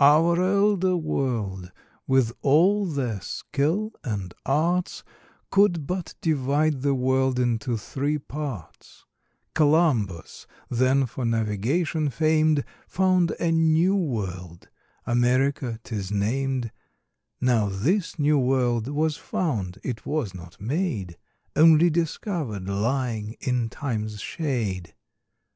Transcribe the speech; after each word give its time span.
Our 0.00 0.42
Elder 0.42 0.96
World, 0.96 1.70
with 2.04 2.32
all 2.42 2.86
their 2.86 3.20
Skill 3.20 3.92
and 4.02 4.34
Arts, 4.44 5.04
Could 5.50 5.86
but 5.86 6.16
divide 6.20 6.82
the 6.82 6.92
World 6.92 7.38
into 7.38 7.76
three 7.76 8.18
Parts: 8.18 9.04
Columbus, 9.54 10.48
then 10.68 11.06
for 11.06 11.24
Navigation 11.24 12.10
fam'd, 12.10 12.64
Found 12.88 13.30
a 13.38 13.52
new 13.52 13.94
World, 13.94 14.68
America 15.06 15.78
'tis 15.84 16.10
nam'd; 16.10 16.72
Now 17.40 17.68
this 17.68 18.18
new 18.18 18.38
World 18.40 18.88
was 18.88 19.16
found, 19.16 19.78
it 19.84 20.04
was 20.04 20.34
not 20.34 20.60
made, 20.60 21.16
Onely 21.54 21.90
discovered, 21.92 22.68
lying 22.68 23.36
in 23.38 23.68
Time's 23.68 24.20
shade. 24.20 24.94